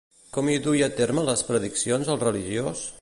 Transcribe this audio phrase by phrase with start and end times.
[0.37, 2.85] Com hi duia a terme les prediccions el religiós?